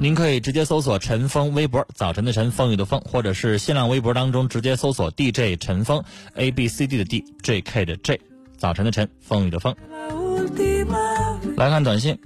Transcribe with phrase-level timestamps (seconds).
[0.00, 6.02] 您可以直接搜索陈峰微博，早晨的晨，风雨的风，或者是新浪微博当中直接搜索 DJ 陈峰
[6.34, 8.20] ，A B C D 的 D，J K 的 J，
[8.56, 9.74] 早晨的晨，风雨的风。
[11.56, 12.18] 来看短信，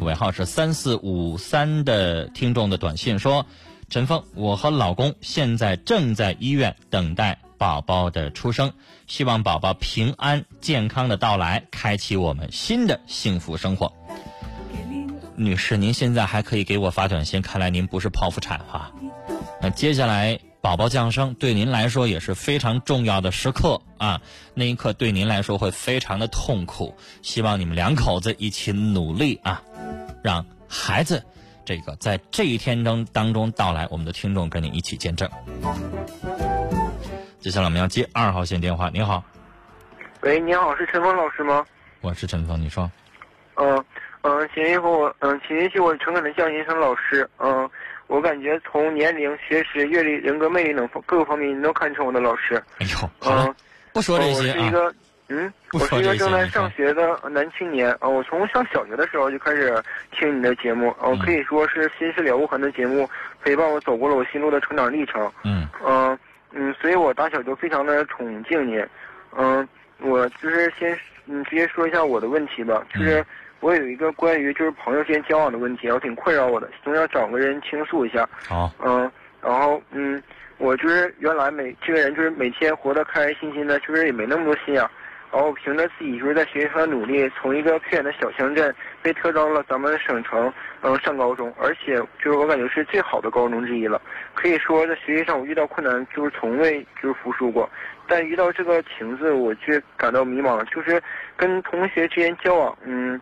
[0.00, 3.44] 尾号是三四五三的听众的短信说
[3.90, 8.72] ：“陈峰，我和老公现在正在医院等待宝宝的出生，
[9.08, 13.92] 希望宝宝平安健康的到来，开启我们新的幸福生活。”
[15.36, 18.92] 女士，您现在还可以给我发短信，看来您不是剖腹产哈。
[19.60, 24.20] 那接下来宝宝降生对您来说也是非常重要的时刻啊，
[24.54, 26.96] 那一刻对您来说会非常的痛苦。
[27.22, 29.62] 希望你们两口子一起努力啊，
[30.22, 31.24] 让孩子
[31.64, 33.88] 这个在这一天中当中到来。
[33.90, 35.28] 我们的听众跟你一起见证。
[37.40, 39.24] 接下来我们要接二号线电话，你好。
[40.22, 41.64] 喂，你好，是陈峰老师吗？
[42.00, 42.90] 我是陈峰，你说。
[43.56, 43.84] 嗯。
[44.26, 47.28] 嗯，请允许我，嗯，请允许我诚恳的向您称老师。
[47.38, 47.68] 嗯，
[48.06, 52.54] 我感觉从年龄、学识、阅历、人格魅力等各个方面，您都看成我的老师。
[52.78, 53.54] 哎呦，嗯，
[53.92, 54.54] 不说这些啊。
[54.56, 54.94] 我是一个，
[55.28, 57.92] 嗯，我是一个正在上学的男青年。
[58.00, 59.78] 啊，我从上小学的时候就开始
[60.10, 63.06] 听你的节目，哦，可以说是心事了无痕的节目
[63.42, 65.30] 陪伴我走过了我心路的成长历程。
[65.44, 66.18] 嗯，嗯
[66.50, 68.82] 嗯，所以我打小就非常的崇敬您。
[69.36, 69.68] 嗯，
[70.00, 73.22] 我就是先，嗯，直接说一下我的问题吧，就是。
[73.60, 78.28] 我有一个关于就是朋友之间交往的问题，然后挺困扰我的，总想找个人倾诉一下。
[78.46, 79.10] 好，嗯，
[79.42, 80.22] 然后嗯，
[80.58, 84.86] 我就是原来每这个人就是每天活得开开心心的，就是也没那么多心眼。
[85.32, 88.72] 然后凭着自己就是在学习上的努力，从一个偏远的小乡镇
[89.02, 94.00] 被特招了咱们省城，嗯，上高中，而且就是我感觉是最好的高中之一了。
[94.34, 97.68] 可以说在学习上我遇到困难就是从未就是服输过，
[98.06, 101.02] 但遇到这个情字我却感到迷茫，就是
[101.36, 103.20] 跟同学之间交往，嗯。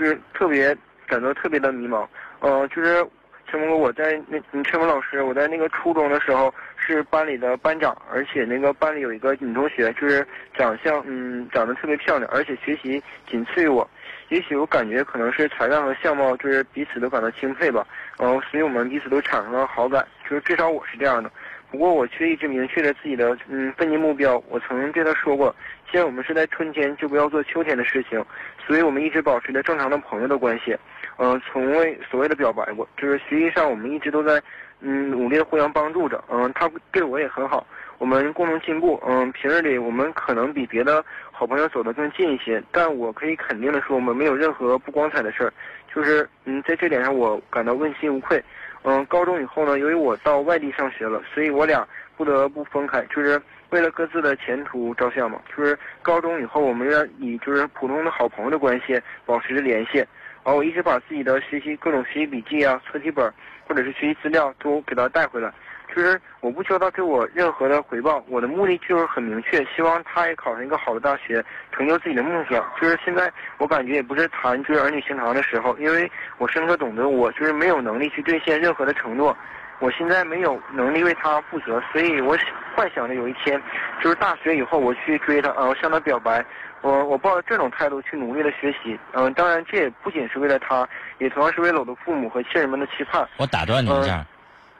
[0.00, 0.74] 就是特别
[1.06, 2.06] 感到特别的迷茫，
[2.40, 3.06] 呃，就是
[3.46, 13.86] 陈峰哥，我在那，陈峰老师，我在那个初中的时候是班里的班长，而且那个班里有一个女同学，就是长相，嗯，长得特别漂亮，而且学习仅次于我，
[14.30, 17.86] 也许我感觉可能是才干和相貌，就是彼此都感到钦佩吧，
[18.20, 21.30] 嗯，所以我们彼此都产生了好感，就是至少我是这样的。
[21.70, 24.42] 不过我却一直明确着自己的嗯奋进目标。
[24.48, 25.54] 我曾对他说过，
[25.90, 28.24] 既然我们是在春天，就不要做秋天的事情。
[28.66, 30.76] 所以我们一直保持着正常的朋友的关系，
[31.16, 32.88] 嗯，从未所谓的表白过。
[32.96, 34.40] 就是学习上，我们一直都在
[34.80, 36.22] 嗯努力的互相帮助着。
[36.28, 37.66] 嗯，他对我也很好，
[37.98, 39.00] 我们共同进步。
[39.06, 42.62] 嗯，平日里我们可能比别的好朋友走得更近一些。
[42.72, 45.52] 但我可以肯定的说，我们没有任何不光彩的事儿。
[45.92, 48.42] 就是嗯，在这点上我感到问心无愧。
[48.82, 51.86] 嗯，高中以后呢，由于我到外地上学了，所以我俩
[52.16, 55.38] 不得不分开，就是为了各自的前途着想嘛。
[55.54, 63.30] 就是高中以后，我们愿以就是普通的好朋友的关系保持着联系，然后我一直把自己的学习各种学习笔记啊、错题本
[63.68, 65.52] 或者是学习资料都给他带回来。
[65.94, 72.64] 就是我不求他给我任何的回报，我的目的就是很明确，希望他也考上一个好的大学，成就自己的梦想。
[72.80, 79.36] 就是现在我感觉也不是谈就是儿女情长的时候，因为我深刻懂得我就是没有能力去兑现任何的承诺，
[79.80, 82.36] 我现在没有能力为他负责，所以我
[82.76, 83.60] 幻想着有一天，
[84.02, 86.44] 就是大学以后我去追他，呃，向他表白，
[86.82, 90.88] 我我抱着这种态度去努力的学习，嗯，当然这也不仅是为了他，
[91.18, 93.26] 也同样是为了我的父母和亲人们的期盼。
[93.36, 94.24] 我打断你一下。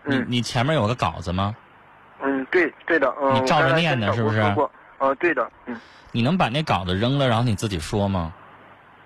[0.04, 1.54] 你你前面有个稿子吗？
[2.22, 4.40] 嗯，对对的，嗯，你照着念的是不是？
[4.98, 5.80] 呃，对的，嗯。
[6.12, 8.32] 你能把那稿子扔了，然后你自己说吗？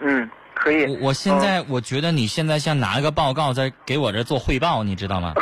[0.00, 0.84] 嗯，可以。
[0.86, 5.34] 我我现在我觉得你现在像拿一个报告在给我这做汇报，你知道吗？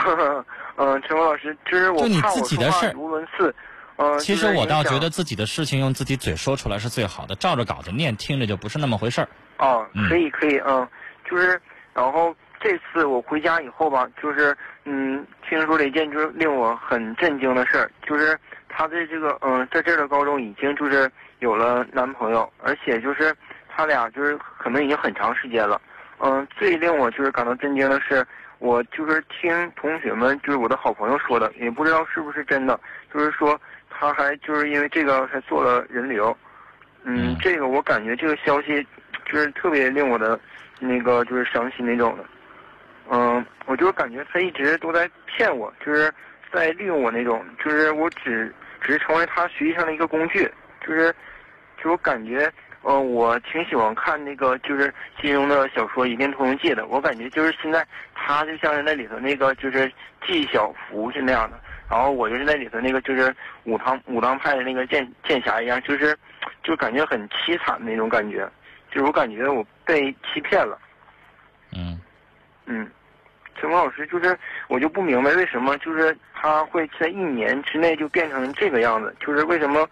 [0.76, 3.54] 嗯， 陈峰老师，其实我就你自己的事无伦次。
[3.96, 9.28] 呃，其实我倒觉得自己的事情用自己嘴说出来是最好的，照着稿子念听着就不是那么回事儿。
[9.58, 10.86] 哦，可以可以，嗯，
[11.28, 11.58] 就是
[11.94, 12.34] 然后。
[12.62, 18.38] 这次我回家以后吧，就是嗯，听说了一件就是令我很震惊的事儿，就是
[18.68, 21.10] 她在这个嗯，在这儿的高中已经就是
[21.40, 23.34] 有了男朋友，而且就是
[23.68, 25.80] 他俩就是可能已经很长时间了。
[26.20, 28.24] 嗯，最令我就是感到震惊的是，
[28.60, 32.78] 我就是听同学们，就是我的好朋友说的，也不知道是不是真的，
[33.12, 33.60] 就是说
[33.90, 36.36] 他还就是因为这个还做了人流。
[37.02, 38.86] 嗯，这个我感觉这个消息
[39.24, 40.38] 就是特别令我的
[40.78, 42.24] 那个就是伤心那种的。
[43.10, 46.12] 嗯，我就是感觉他一直都在骗我，就是
[46.52, 50.50] 在利用我那种，就是我只只是成为他学习上的一个工具，
[50.86, 51.14] 就是，
[51.82, 52.50] 就我感觉，
[52.82, 59.90] 呃，我挺喜欢看那个就是金庸的小说《倚天屠龙记》的，我感觉就是现在他就像是那里头那个就是
[60.26, 61.60] 纪晓芙是那样的，
[61.90, 63.34] 然后我就是那里头那个就是
[63.64, 66.16] 武当武当派的那个剑剑侠一样，就是，
[66.62, 68.48] 就感觉很凄惨的那种感觉，
[68.90, 70.78] 就是我感觉我被欺骗了。
[72.66, 72.82] 嗯。
[72.82, 72.90] 嗯，
[73.54, 74.36] 陈峰老师，就是
[74.68, 79.86] 我就不明白为什么，就是他会在一年之内就变成这个样子，就是为什么，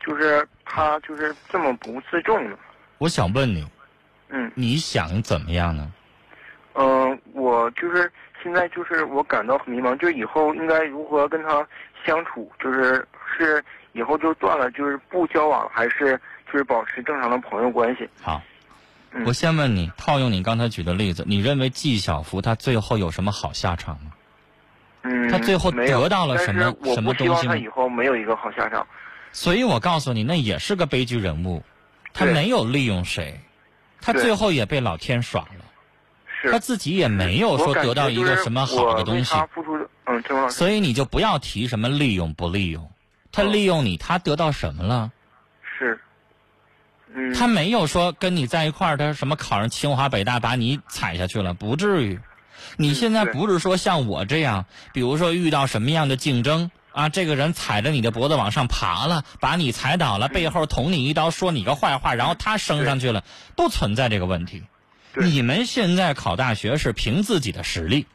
[0.00, 2.56] 就是他就是这么不自重呢？
[2.98, 3.64] 我想问你，
[4.28, 5.92] 嗯，你想怎么样呢？
[6.74, 8.10] 嗯，我就是
[8.42, 11.66] 现在就是我感到很迷茫，就是以后应该如何跟他
[12.04, 12.50] 相处？
[12.58, 16.20] 就是是以后就断了，就是不交往，还是
[16.52, 18.08] 就是保持正常的朋友关系？
[18.20, 18.42] 好。
[19.24, 24.12] 我先问你，套用你刚才举的例子，你认为纪晓芙她最后有什么好下场吗？
[25.02, 27.56] 嗯，她最后得到了什么什么东西吗？
[27.56, 28.86] 以后没有一个好下场。
[29.32, 31.62] 所以我告诉你，那也是个悲剧人物，
[32.12, 33.40] 他没有利用谁，
[34.00, 39.34] 他最后也被老天耍了，他自己也没有说得到一个什么好的东西。
[40.06, 42.90] 嗯，所以你就不要提什么利用不利用，
[43.32, 45.12] 他利用你，他得到什么了？
[47.16, 47.34] 是。
[47.34, 52.20] 他没有说跟你在一块儿，他什么考上清华北大把你踩下去了，不至于。
[52.76, 63.24] 你现在不是说像我这样，比如说遇到什么样的竞争啊，这个人踩着你的脖子往上爬了，把你踩倒了，背后捅你一刀，说你个坏话，然后他升上去了，
[63.56, 64.62] 不存在这个问题。
[65.14, 68.06] 你们现在考大学是凭自己的实力，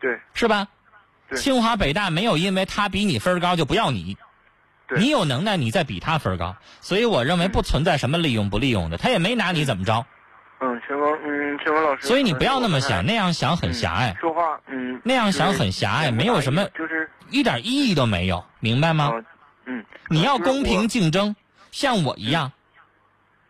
[0.00, 0.68] 对，是吧？
[1.36, 4.16] 清华北大没有因为他比你分高就不要你。
[4.96, 10.06] 你有能耐，你再比他分高，所以我认为不存在什么利用不利用的，他也没拿你怎么着。
[10.60, 12.06] 嗯，陈峰，嗯，陈峰老师。
[12.06, 14.16] 所以你不要那么想，那样想很狭隘。
[14.20, 15.00] 说话，嗯。
[15.04, 19.12] 那样想很狭隘，没有什么，就是一点意义都没有，明白吗？
[19.66, 19.84] 嗯。
[20.08, 21.36] 你要公平竞争，
[21.70, 22.50] 像我一样，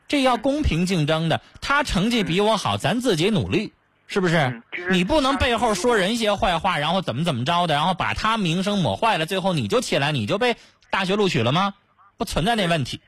[0.06, 3.72] 这要公平竞争的，他成绩比我好，咱自己努力，
[4.06, 4.60] 是不是？
[4.90, 10.56] 你不能背后说人些坏话，然后怎么怎么着的，然后把他名声抹坏了，最后你就起来，你就被。
[10.90, 11.74] 大学录取了吗？
[12.16, 13.00] 不存在那问题，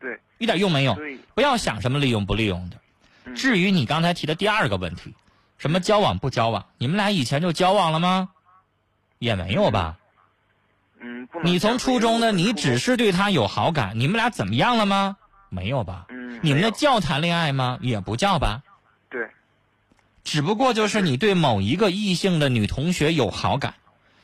[0.00, 0.98] 对，一点用没有。
[1.34, 2.78] 不要想什么利用不利用的。
[3.34, 5.14] 至于你刚才提的第二个问题，
[5.58, 6.64] 什么交往不交往？
[6.78, 8.30] 你们俩以前就交往了吗？
[9.18, 9.98] 也没有吧。
[11.00, 15.18] 嗯，你从初中呢你只是对他有好感，你们俩怎么样了吗？
[15.50, 16.06] 没有吧。
[16.08, 16.40] 嗯。
[16.42, 17.78] 你们那叫谈恋爱吗？
[17.82, 18.62] 也不叫吧。
[19.10, 19.28] 对。
[20.24, 23.74] 只不过就是你对某一个异性的女同学有好感，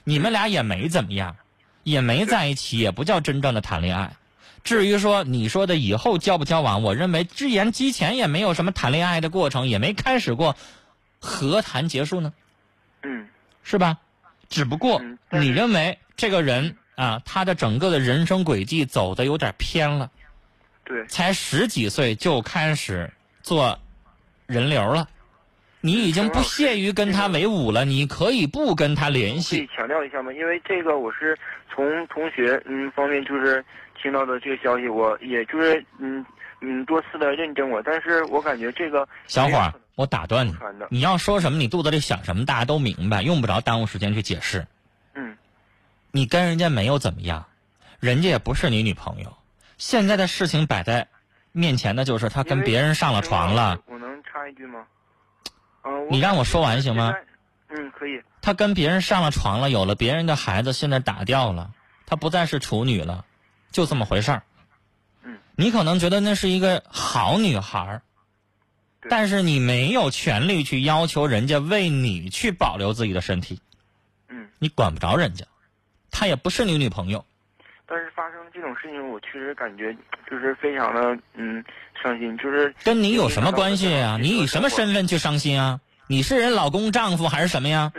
[0.05, 1.37] 你们俩也没怎么样。
[1.83, 4.13] 也没在一起，也不叫真正的谈恋爱。
[4.65, 10.57] 至于说你说的以后交不交往，我认为之言之前也没有什么谈恋爱的过程，也没开始过，
[11.21, 12.33] 何谈结束呢？
[13.03, 13.27] 嗯，
[13.65, 13.99] 是吧？
[14.49, 20.11] 只不过你认为这个人啊，他的整个的人生轨迹走的有点偏了。
[20.85, 23.13] 对，才十几岁就开始
[23.43, 23.79] 做
[24.47, 25.09] 人流了。
[25.81, 29.57] 你已经不屑于跟他为伍了，你可以不跟他联系。
[29.57, 30.33] 可以强调一下吗？
[30.33, 31.37] 因为这个我是
[31.73, 33.65] 从同学嗯方面就是
[34.01, 36.25] 听到的这个消息，我也就是嗯
[36.61, 40.55] 嗯多次的认证过，但是我感觉这个小伙儿，我打断你，
[40.91, 44.67] 你要说什么，你肚子里想什么，大家都明白，用不着耽误时间去解释。
[45.15, 45.37] 嗯，
[46.11, 47.47] 你跟人家没有怎么样，
[48.01, 49.33] 人家也不是你女朋友，
[49.79, 51.09] 现在的事情摆在
[51.53, 53.81] 面前的就是他跟别人上了床了。
[53.87, 54.85] 我能插一句吗？
[56.11, 57.13] 你让我说完行吗？
[57.75, 58.21] 嗯，可以。
[58.41, 61.71] 他跟别人上了床了，有了别人的孩子，现在打掉了，
[62.07, 63.25] 她不再是处女了，
[63.71, 64.43] 就这么回事儿。
[65.25, 65.39] 嗯。
[65.57, 68.03] 你可能觉得那是一个好女孩儿，
[69.09, 73.61] 但是你没有权利去要求人家为你去保留自己的身体。
[74.29, 74.49] 嗯。
[74.59, 75.47] 你管不着人家，
[76.11, 77.25] 她也不是你女朋友。
[77.87, 79.95] 但是发生这种事情，我确实感觉
[80.31, 81.65] 就是非常的嗯。
[82.03, 84.19] 伤心就是跟你有什么关系啊？
[84.21, 85.81] 你以什么身份去伤心啊？
[86.07, 87.93] 你是人老公、丈夫还是什么呀？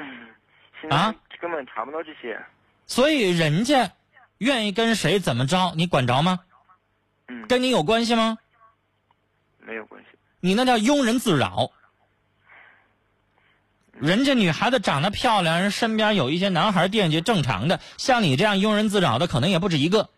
[0.89, 2.37] 啊，根本查不到这些。
[2.85, 3.91] 所以人家
[4.37, 6.41] 愿意跟谁怎么着，你管着吗？
[7.27, 7.47] 嗯。
[7.47, 8.37] 跟你有关系吗？
[9.65, 10.09] 没有关系。
[10.41, 11.71] 你那叫庸人自扰。
[13.93, 17.79] 人家女孩子长得漂亮，人身边有一些男孩惦记，正常的。
[17.97, 20.09] 像你这样庸人自扰的，可能也不止一个。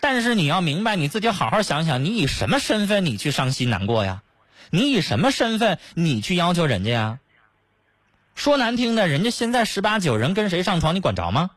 [0.00, 4.22] 但是你要明白，你自己好好想想，你以什么身份你去伤心难过呀？
[4.70, 7.18] 你以什么身份你去要求人家呀？
[8.34, 11.50] 说难听的，人家现在十八九人跟谁上床，你管着吗？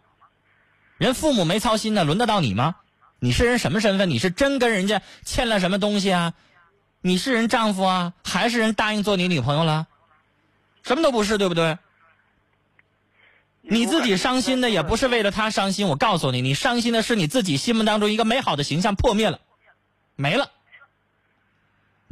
[0.98, 2.76] 人父母没操心的，轮得到你吗？
[3.20, 4.10] 你是人什么身份？
[4.10, 6.34] 你是真跟人家欠了什么东西啊？
[7.02, 9.88] 你是人丈夫啊，还是人答应做你女朋友了？
[10.84, 11.78] 什么都不是，对不对？
[13.62, 19.40] 你自己伤心的也不是为了他伤心，我告诉你，你伤心的是你自己心目当中一个美好的形象破灭了，
[20.16, 20.50] 没了。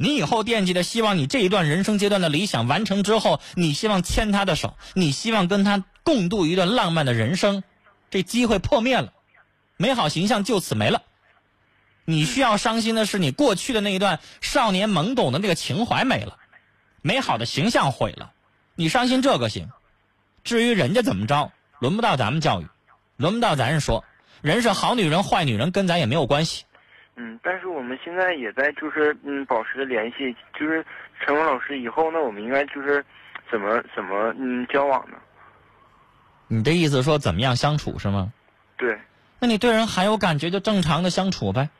[0.02, 7.62] 你以后惦记的，希望你这一段人生阶段的理想完成之后，你希望牵他的手，你希望跟他共度一段浪漫的人生，
[8.08, 9.12] 这机会破灭了，
[9.76, 11.02] 美好形象就此没了。
[12.06, 16.38] 你需要伤心的是你过去的那一段少年懵懂的那个情怀没了，
[17.02, 18.32] 美好的形象毁了，
[18.76, 19.68] 你伤心这个行。
[20.44, 22.66] 至于人家怎么着，轮不到咱们教育，
[23.18, 24.02] 轮不到咱说，
[24.40, 26.64] 人是好女人坏女人跟咱也没有关系。
[27.16, 30.84] 嗯，但是我们现在也在就是嗯保持着联系，就是
[31.20, 33.04] 陈文老师以后呢，我们应该就是
[33.50, 35.16] 怎么怎么嗯交往呢？
[36.48, 38.32] 你的意思说怎么样相处是吗？
[38.76, 38.98] 对。
[39.38, 41.70] 那你对人还有感觉就正常的相处呗，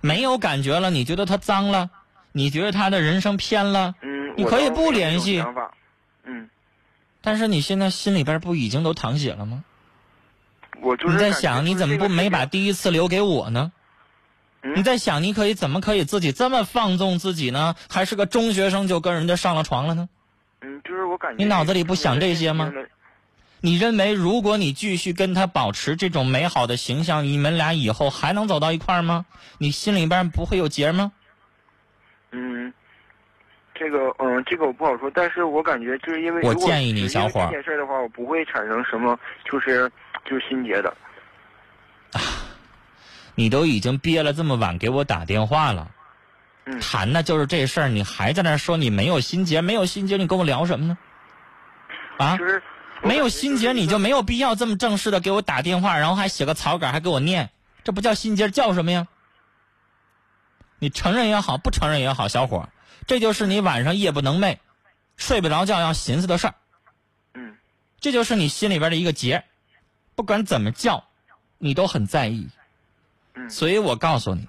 [0.00, 1.90] 没有感觉了，你觉得他脏了，
[2.32, 5.44] 你觉得他的人生偏了，嗯，你可以不联系。
[6.24, 6.48] 嗯。
[7.20, 9.64] 但是你现在心里边不已经都淌血了吗？
[10.80, 13.72] 我就是你在想你怎么不没把第一次留给我呢？
[14.62, 17.74] 你在想你可以怎么可以自己这么放纵自己呢？
[17.90, 20.08] 还是个中学生就跟人家上了床了呢？
[20.60, 22.72] 嗯，就是我感觉你脑子里不想这些吗？
[23.60, 29.26] 你认为如果你继续跟他保持这种美好的形象，你们俩以后还能走到一块儿吗？
[29.58, 31.12] 你心里边不会有结吗？
[32.30, 32.72] 嗯。
[33.74, 39.90] 这个嗯，这个我不好说，但是我感觉就是因为我建议你小伙儿这件事的话，我不会产生什么就是
[40.24, 40.94] 就是心结的。
[43.32, 45.90] 啊，你都已经憋了这么晚给我打电话了，
[46.64, 50.98] 嗯，谈的就是这事儿，你还在那说你没有心结，没有心结，你跟我聊什么呢？
[52.18, 52.38] 啊，
[53.02, 57.50] 没有心结，你就没有必要这么正式的给我打电话，然后还写个草稿，还给我念，
[57.82, 59.08] 这不叫心结，叫什么呀？
[60.78, 62.68] 你承认也好，不承认也好，小伙。
[63.06, 64.58] 这就是你晚上夜不能寐，
[65.16, 66.54] 睡不着觉要寻思的事儿。
[67.34, 67.56] 嗯，
[68.00, 69.44] 这就是你心里边的一个结，
[70.14, 71.04] 不管怎么叫，
[71.58, 72.48] 你都很在意。
[73.34, 74.46] 嗯，所以我告诉你，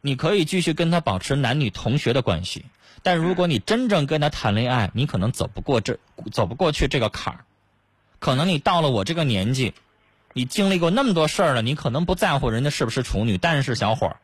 [0.00, 2.64] 你可以继续跟他保持男女同学的关系，
[3.02, 5.98] 但如果你真正跟他谈恋爱，你可能走不过这
[6.32, 7.44] 走不过去这个坎儿。
[8.18, 9.74] 可能你到了我这个年纪，
[10.32, 14.16] 你经历过那么多事儿了，你可能不在乎人家是不是处女，但是小伙儿。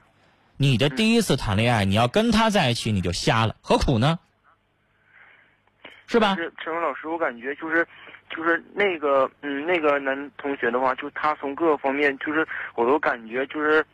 [0.56, 4.18] 你的第一次谈恋爱，你要跟他在一起，你就瞎了，何苦呢？
[6.06, 6.36] 是吧？
[6.36, 7.86] 是陈文老师，我感觉就是，
[8.30, 13.84] 就是那个，嗯，那个男同学的话，就他从各个方面，就是我都感觉就是，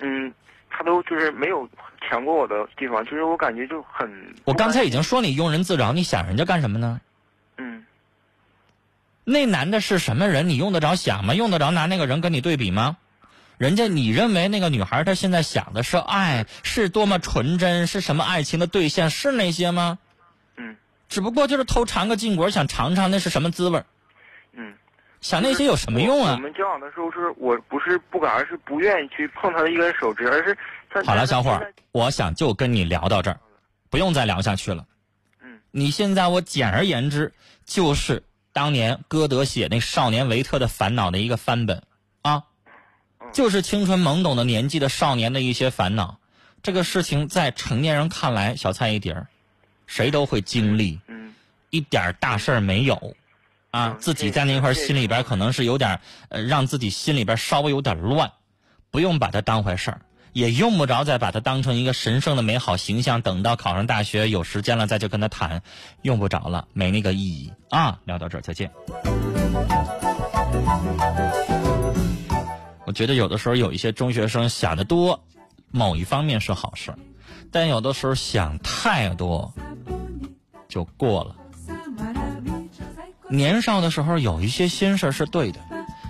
[0.00, 0.32] 嗯，
[0.70, 1.68] 他都就是没有
[2.06, 4.34] 强过我的地方，就是我感觉就很。
[4.44, 7.00] 我刚才已经说你庸人自扰，你想人家干什么呢？
[7.56, 7.84] 嗯。
[9.24, 10.48] 那男的是什么人？
[10.48, 11.34] 你用得着想吗？
[11.34, 12.96] 用得着拿那个人跟你对比吗？
[13.58, 19.98] 人家你认为那个女孩她现在想的是爱，是多么纯真，是什么爱情的兑现，是那些吗？
[20.58, 20.76] 嗯，
[21.08, 23.86] 只不过就是偷尝个禁果，想尝尝那是什么滋味儿
[24.52, 24.74] 嗯，
[25.20, 26.32] 想那些有什么用啊？
[26.32, 30.56] 我们交往的时候是我不是不敢，而是不愿意去碰他的一根手指，而是
[31.04, 33.38] 好了，小伙儿，我想就跟你聊到这儿，
[33.90, 34.86] 不用再聊下去了。
[35.42, 37.32] 嗯，你现在我简而言之
[37.64, 38.22] 就是
[38.52, 41.82] 当年歌德写那《少年维特的烦恼》的一个翻本
[42.22, 42.42] 啊。
[43.32, 46.18] 就是青春懵懂的年纪的少年的一些烦恼，
[46.62, 49.26] 这个事情在成年人看来小菜一碟儿，
[49.86, 51.00] 谁都会经历，
[51.70, 53.14] 一点大事儿没有，
[53.70, 58.32] 啊，自己在那块儿心里边可能是有点呃，让自己心里边稍微有点乱，
[58.90, 60.00] 不用把它当回事儿，
[60.32, 65.62] 也用不着再把它当成一个神圣的美好形象，等到考上大学有时间了再去跟他谈，
[66.02, 68.00] 用不着了，没那个意义啊。
[68.04, 68.70] 聊到这儿，再见。
[72.84, 75.24] 我觉得有的时候有一些中学生想的多，
[75.70, 76.94] 某一方面是好事，
[77.56, 79.54] 但有的时候想太多
[80.68, 81.34] 就过了。
[83.30, 85.60] 年少的时候有一些心事是对的，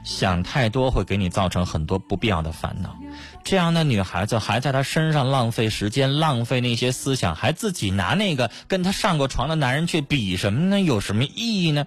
[0.05, 2.97] 想太多会给你造成很多不必要的烦恼。
[3.45, 10.81] 这样的女孩子还在她身上浪费时间、浪费那些思想，还自己拿那个跟她上过床的男人去比什么呢？
[10.81, 11.87] 有什么意义呢？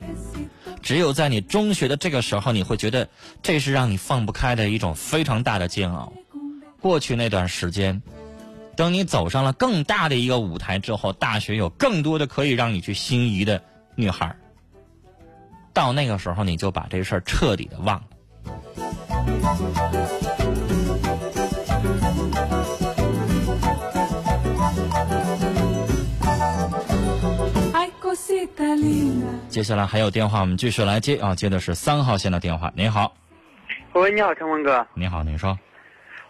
[0.81, 3.09] 只有在你中学的这个时候，你会觉得
[3.43, 6.13] 这是让你放不开的一种非常大的煎熬。
[6.79, 8.01] 过去那段时间，
[8.79, 13.61] 等你走上了更大的一个舞台之后大学有更多的可以让你去心仪的
[13.93, 14.33] 女孩
[15.73, 18.03] 到那个时候你就把这事儿彻底的忘了。
[29.49, 31.17] 接下来还有电话我们继续来接。
[31.17, 32.71] 啊接的是三号线的电话。
[32.73, 33.13] 您好。
[33.91, 34.87] 喂你好陈文哥。
[34.93, 35.57] 你好你说。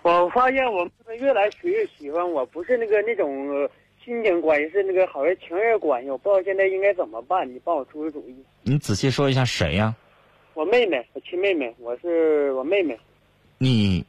[0.10, 3.70] 我发现我们越来越喜欢我，不是那个那种
[4.04, 6.10] 亲情关系，是那个好像情人关系。
[6.10, 8.36] 我不知道现在应该怎么办，你帮我出出主意。
[8.64, 9.96] 你仔细说一下谁呀？
[10.56, 12.98] 我妹妹，我亲妹妹，我是我妹妹。
[13.58, 14.04] 你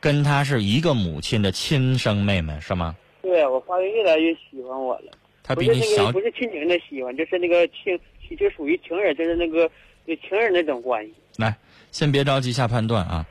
[0.00, 2.94] 跟她是一个母亲的亲生妹妹是吗？
[3.22, 5.12] 对，我发现越来越喜欢我了。
[5.42, 7.98] 她比你小，不是亲情的喜欢，就是那个亲，
[8.38, 9.68] 就属于情人，就是那个
[10.06, 11.14] 情人那种关系。
[11.38, 11.56] 来，
[11.90, 13.26] 先别着急下判断啊。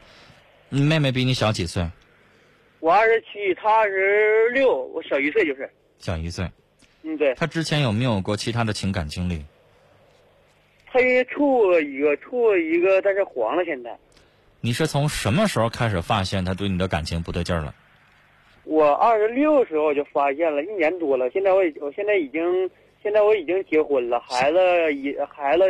[0.70, 1.88] 你妹妹比你小几岁？
[2.80, 5.70] 我二十七，她二十六，我小一岁就是。
[6.00, 6.46] 小一岁。
[7.04, 7.34] 嗯，对。
[7.36, 9.44] 她之前有没有过其他的情感经历？
[10.86, 13.64] 她也处过一个，处过一个，但是黄了。
[13.66, 13.98] 现在。
[14.62, 17.74] 你是从什么时候开始发现她对你的感情不对劲儿了？
[18.64, 21.30] 我二十六时候就发现了，一年多了。
[21.30, 22.70] 现在我我现在已经，
[23.02, 24.58] 现在我已经结婚了，孩子
[24.96, 25.64] 也孩子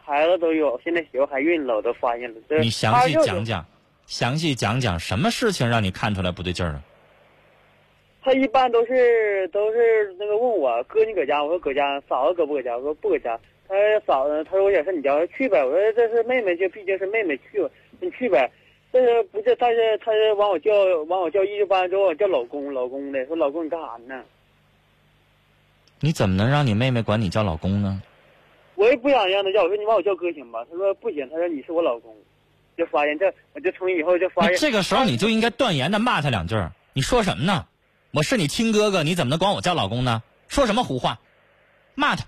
[0.00, 2.40] 孩子都有，现在媳妇怀孕了，我都发现了。
[2.60, 3.66] 你详细讲讲。
[4.06, 6.82] 详细讲讲什么事情让你看出来不对劲儿了？
[8.22, 12.76] 他一般都是都是那个问我哥你搁家，我说搁家，嫂子搁不搁家？
[12.76, 13.38] 我说不搁家。
[13.68, 15.64] 他嫂子他说我想上你家，去呗。
[15.64, 17.70] 我说这是妹妹，就毕竟是妹妹，去吧
[18.00, 18.50] 你去呗。
[18.90, 19.54] 但是不是？
[19.56, 20.72] 但是他是往我叫
[21.08, 24.24] 往我叫一般之后叫老公老公的，说老公你干啥呢？
[26.00, 28.02] 你怎么能让你妹妹管你叫老公呢？
[28.74, 30.66] 我也不想让她叫，我说你管我叫哥行吧？
[30.70, 32.12] 他说不行，他说你是我老公。
[32.76, 34.56] 就发现这，我就从以后就发现。
[34.56, 36.56] 这个时候你就应该断言的骂他两句
[36.92, 37.66] 你说什么呢？
[38.12, 40.22] 我是你亲哥哥，你怎么能管我叫老公呢？
[40.48, 41.18] 说什么胡话？
[41.94, 42.24] 骂他！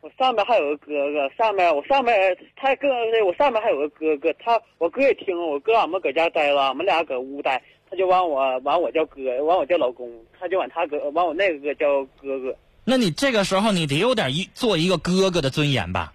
[0.00, 2.14] 我上面还有个哥哥，上面我上面
[2.56, 2.88] 他哥，
[3.26, 12.56] 我上面还有个哥哥，他我哥也听我哥，俺们搁家待了，俺们俩搁屋待，他就往我往我叫哥，往我叫老公，他就往他哥往我那个哥叫哥哥。
[12.84, 16.14] 那你这个时候你得有点一做一个哥哥的尊严吧？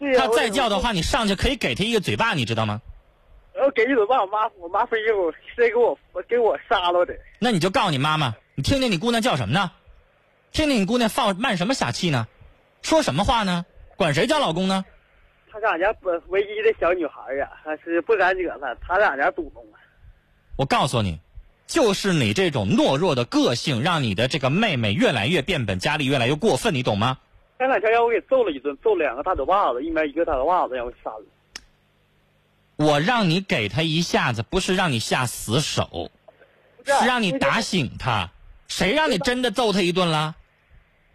[0.00, 2.82] 对他再叫的话，你上去可以给他一个嘴巴，你知道吗？
[3.54, 7.14] 我给你嘴巴，我妈，我妈非给我，非给我，给我杀了的。
[7.38, 9.70] 那你就告诉你妈妈，你听听你姑娘叫什么呢？
[10.52, 12.26] 听听你姑娘放慢什么傻气呢？
[12.82, 13.64] 说什么话呢？
[13.96, 14.84] 管谁叫老公呢？
[15.50, 19.76] 她是俺家不唯一的小女孩呀，还是不敢惹她，她在俺家祖宗啊。
[20.56, 21.20] 我告诉你，
[21.66, 27.18] 就是你这种懦弱的个性，让你的这个妹妹越来越变本加厉，越来越过分，你懂吗？
[27.58, 31.24] 前两天让我给揍了一顿，揍两个大嘴巴子，一边一个大嘴巴子，让我扇了。
[32.82, 36.10] 我让你给他一下子，不是让你下死手，
[36.84, 38.30] 是让你打醒他。
[38.66, 40.34] 谁让你真的揍他一顿了？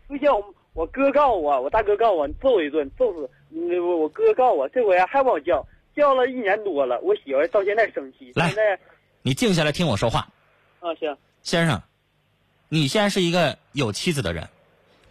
[0.07, 0.29] 不行，
[0.73, 3.29] 我哥告我，我大哥告我，你揍一顿，揍死。
[3.49, 6.99] 我我哥告我，这回还往我叫，叫了一年多了。
[7.01, 8.31] 我媳妇到现在生气。
[8.35, 8.79] 来，现在
[9.21, 10.27] 你静下来听我说话。
[10.79, 11.17] 啊，行。
[11.41, 11.81] 先生，
[12.69, 14.47] 你现在是一个有妻子的人，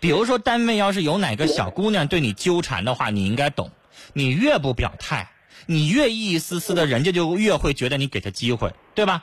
[0.00, 3.70] 比如说单位要是有哪个小姑娘对你纠缠的话，你应该懂。
[4.12, 5.28] 你越不表态。
[5.64, 9.22] 你越一一丝丝的，人家就越会觉得你给他机会，对吧？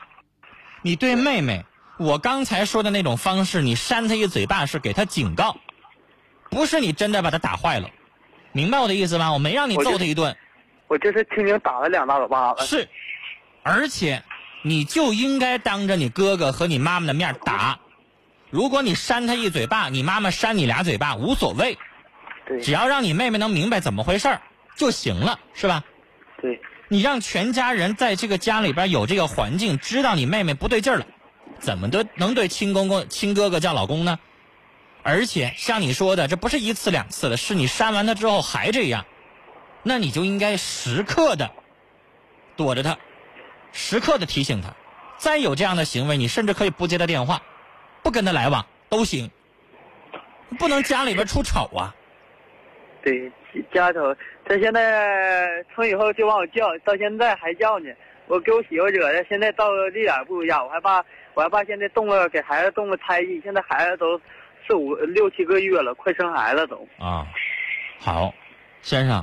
[0.82, 1.64] 你对妹妹，
[1.98, 5.56] 我刚才说的那种方式，你扇他一嘴巴是给他警告，
[6.50, 7.90] 不是你真的把他打坏了，
[8.52, 9.32] 明白我的意思吗？
[9.32, 10.36] 我没让你揍他一顿，
[10.88, 12.66] 我就是轻轻打了两大嘴巴子。
[12.66, 12.90] 是，
[13.62, 14.24] 而且
[14.64, 17.80] 你就应该当着你哥哥和你妈妈的面打。
[18.50, 21.78] 如果你扇他一嘴巴，你妈妈扇你俩嘴巴无所谓，
[22.62, 24.42] 只要让你妹妹能明白怎么回事儿
[24.76, 25.84] 就行了，是吧？
[26.44, 31.08] 对，你让全家人在这个家里边有这个环境，知道你妹妹不对劲了，
[31.58, 34.20] 怎么的能对亲公公、亲哥哥叫老公呢？
[35.04, 39.06] 而且像你说的，这不是一次两次了，是你删完他之后还这样，
[39.84, 41.50] 那你就应该时刻的
[42.58, 42.98] 躲着他，
[43.72, 44.76] 时刻的提醒他，
[45.18, 47.42] 再有这样的行为，你甚至可以不接他电话，
[48.02, 49.32] 不跟他来往都行，
[50.60, 51.96] 不能家里边出丑啊。
[53.04, 53.32] 对，
[53.74, 57.90] 家头，他现在从以后就往我叫，到现在还叫呢。
[58.28, 60.66] 我给我媳妇惹的，现在到一点不一样。
[60.66, 63.42] 我还怕，我还怕现在动了，给孩子动了胎记。
[63.44, 64.20] 现在孩子都
[64.66, 66.88] 四五六七个月了，快生孩子都。
[66.98, 67.28] 啊，
[68.00, 68.34] 好，
[68.82, 69.22] 先生，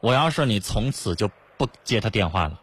[0.00, 2.60] 我要是你，从此就不接他电话了。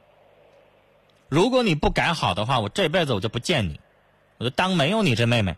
[1.29, 3.79] 如果你不改好的话，我这辈子我就不见你，
[4.37, 5.55] 我就当没有你这妹妹，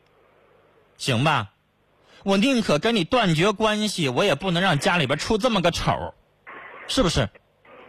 [0.98, 1.51] 行吧？
[2.24, 6.14] 我宁可跟你断绝关系，我也不能让家里边出这么个丑，
[6.88, 7.30] 是不是？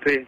[0.04, 0.26] 对。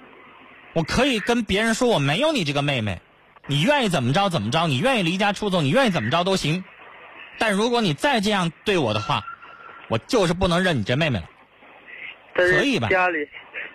[0.74, 3.00] 我可以跟别人说我没有你这个妹妹，
[3.46, 6.64] 你愿意怎么着怎么着，你愿意离家出走，你愿意怎么着都行。
[7.38, 9.24] 但如果你再这样对我的话，
[9.88, 11.30] 我就是不能认你这妹妹了。
[12.34, 12.88] 可以吧？
[12.88, 13.28] 家里，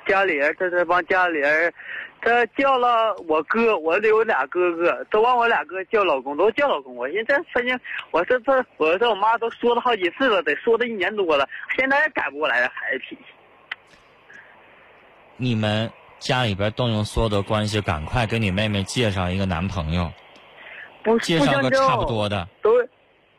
[0.08, 1.74] 家里人这是帮家里人，
[2.22, 6.96] 他叫了我哥，我得有俩哥哥，都往我俩哥叫老公，都叫老公。
[6.96, 7.80] 我现在发现，
[8.12, 13.22] 我这这我这我妈都说了好几次了，得说了一年多了，现在也改不过来这孩子脾气。
[15.38, 20.12] 你们家里边动用所有的关系，赶快给你妹妹介绍一个男朋友，
[21.02, 22.46] 不介绍个差不多的。
[22.62, 22.72] 都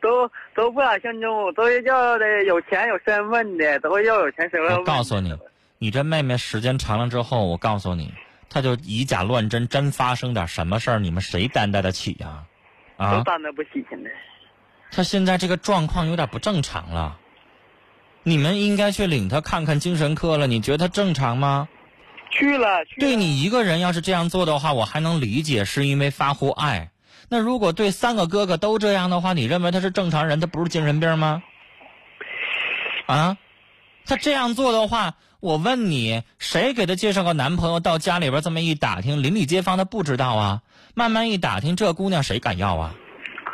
[0.01, 4.75] 都都不咋相中，都要的有钱有身份的，都会要有钱身份。
[4.79, 5.37] 我告诉你，
[5.77, 8.11] 你这妹妹时间长了之后，我告诉你。
[8.52, 12.42] 他就以假乱真，真发生点什么事儿，你们谁担待得起呀？
[12.96, 14.10] 啊，都担待不起现在。
[14.90, 17.16] 他现在这个状况有点不正常了，
[18.24, 20.48] 你们应该去领他看看精神科了。
[20.48, 21.68] 你觉得他正常吗？
[22.32, 22.84] 去了。
[22.98, 26.90] 对你一个人要是这样做的话，我还能理解，是因为发乎爱。
[27.28, 31.40] 那如果对三个哥哥都这样的话，你认为他是正常人，他不是精神病吗？
[33.06, 33.38] 啊，
[34.06, 35.14] 他这样做的话。
[35.40, 37.81] 我问你，谁给他介绍个男朋友？
[37.81, 40.62] 到家里边这么一打听，邻里街坊他不知道啊。
[40.94, 42.94] 慢慢一打听，这姑娘谁敢要啊？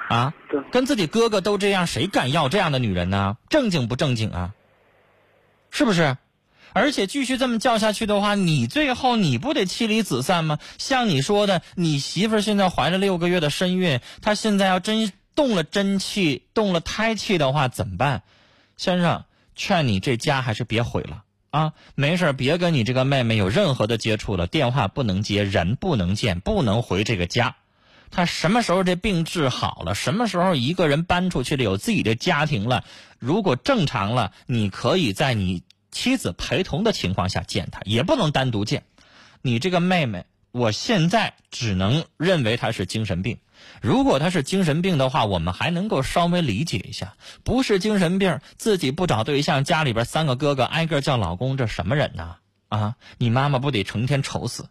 [0.09, 0.35] 啊，
[0.73, 3.37] 跟自己哥哥都这样，谁敢要这样的女人呢？
[3.49, 4.55] 正经不正经啊？
[5.71, 6.17] 是不是？
[6.73, 10.59] 而且继续这么叫下去的话，你最后你不得妻离子散吗？
[10.79, 18.23] 像你说的，你媳妇现在怀了六个月的身孕，她现在要真动了真气、动了胎气的话，怎么办？
[18.77, 21.23] 先生，劝你这家还是别毁了。
[21.57, 27.57] 啊，没事别跟你这个妹妹有任何的接触了，电话不能接，人不能见，不能回这个家。
[28.11, 29.95] 他什么时候这病治好了？
[29.95, 32.85] 什么时候一个人搬出去了，有自己的家庭了？
[33.19, 38.83] 如果正常了，你可以在你妻子陪同的情况下见他，也不能单独见。
[39.41, 43.39] 你这个妹妹，我现在只能认为他是精神病。
[43.83, 47.15] 如果他是精神病的话，我们还能够稍微理解一下。
[47.45, 52.37] 不是精神病，自己不找对象，家里边三个哥哥挨个叫老公，这什么人呢？
[52.69, 54.69] 啊，你妈妈不得成天愁死？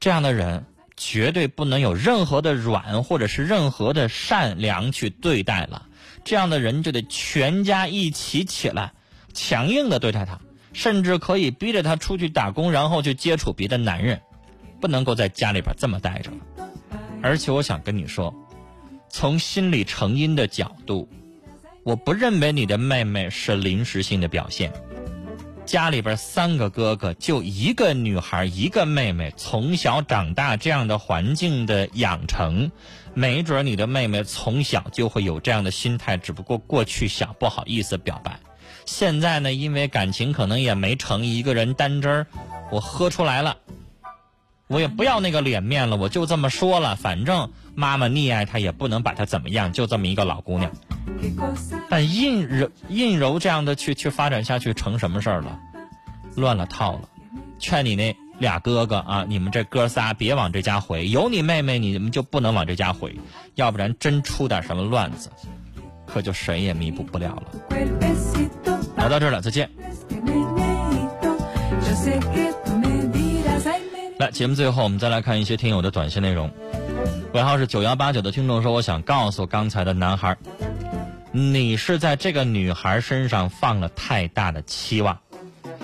[0.00, 0.64] 这样的人
[0.96, 5.86] 绝对不能有任何的软或者是任何的善良去对待了。
[6.24, 8.92] 这样的人就得全家一起起来，
[9.32, 10.40] 强硬的对待他，
[10.72, 14.20] 甚至可以逼着他出去打工，然后去接触别的男人，
[14.80, 16.36] 不能够在家里边这么待着了。
[17.22, 18.34] 而且我想跟你说，
[19.08, 21.08] 从心理成因的角度，
[21.82, 24.72] 我不认为你的妹妹是临时性的表现。
[25.64, 32.70] 家里边三个哥哥，就一个女孩，一个妹妹，从小长大这样的环境的养成，
[33.14, 38.38] 没准你的妹妹从小就会有这样的心态，只不过过去小不好意思表白，
[38.84, 42.26] 现在呢，因为感情可能也没成，一个人单汁儿，
[42.70, 43.56] 我喝出来了。
[44.68, 46.96] 我也不要那个脸面了，我就这么说了。
[46.96, 50.70] 反正妈妈溺爱她，也不能把她怎么样，就这么一个老姑娘。
[51.88, 55.58] 但印柔印柔这样的去去发展下去，成什么事儿了？
[56.34, 57.08] 乱了套了。
[57.58, 61.08] 劝你那俩哥哥啊，你们这哥仨别往这家回。
[61.08, 63.16] 有你妹妹，你们就不能往这家回，
[63.54, 65.30] 要不然真出点什么乱子，
[66.06, 67.44] 可就谁也弥补不了了。
[68.96, 69.70] 聊到这儿了，再见。
[74.18, 76.50] 来，节目最后我们再来看一些听友的短信内容。
[77.34, 80.34] 尾号是九幺八九的听众说：“我想告诉刚才的男孩，
[81.32, 85.18] 你是在这个女孩身上放了太大的期望，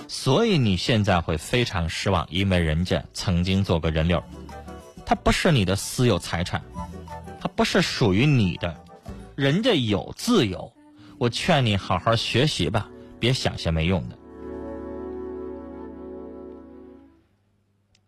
[0.09, 4.23] 所以你现在会非常失望，因为人家曾经做过人流，
[5.05, 6.62] 她不是你的私有财产，
[7.38, 8.75] 她不是属于你的，
[9.35, 10.73] 人家有自由。
[11.18, 12.88] 我劝你好好学习吧，
[13.21, 14.16] 别想些没用的。”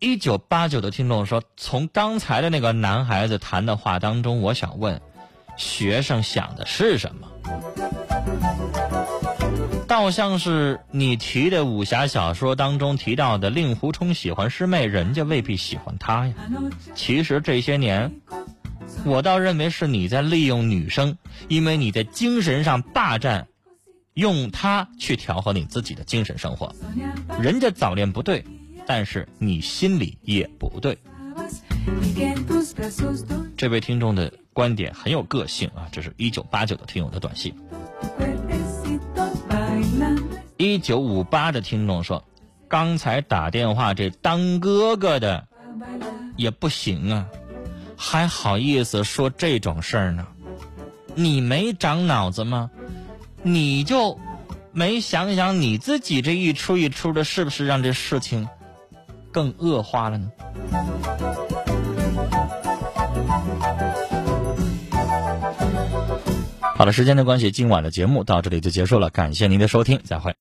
[0.05, 5.01] 一九八九的听众说：“从刚才的那个男孩子谈的话当中，我想问，
[5.57, 7.27] 学生想的是什么？
[9.89, 16.35] 倒像是你提的武侠小说当中提到的令狐冲喜欢师妹，人家未必喜欢他呀。
[16.95, 18.13] 其实这些年，
[19.07, 21.17] 我倒认为是你在利用女生，
[21.49, 23.47] 因为你在精神上霸占，
[24.13, 26.75] 用她去调和你自己的精神生活。
[27.41, 28.45] 人家早恋不对。”
[28.87, 30.99] 但是你心里也不对。
[33.57, 37.55] 这位听众的观点很有个性啊，这是一九八九的听友的短信。
[40.57, 42.25] 一九五八的听众说，
[42.69, 45.47] 刚才打电话这当哥哥的
[46.37, 47.27] 也不行啊，
[47.97, 50.27] 还好意思说这种事儿呢？
[51.15, 52.71] 你没长脑子吗？
[53.43, 54.19] 你就
[54.73, 58.49] 没想想你自己这一出一出的，是不是让这事情？
[59.35, 60.31] 更恶化了呢。
[66.77, 70.33] 好了，时间的关系，今晚的节目到这里就结束了，感谢您的收听，再会。